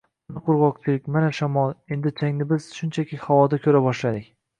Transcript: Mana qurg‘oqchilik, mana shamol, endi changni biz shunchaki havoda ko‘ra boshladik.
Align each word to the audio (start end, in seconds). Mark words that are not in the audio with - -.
Mana 0.35 0.39
qurg‘oqchilik, 0.45 1.03
mana 1.15 1.27
shamol, 1.39 1.75
endi 1.95 2.13
changni 2.21 2.47
biz 2.53 2.65
shunchaki 2.79 3.21
havoda 3.27 3.61
ko‘ra 3.67 3.83
boshladik. 3.89 4.27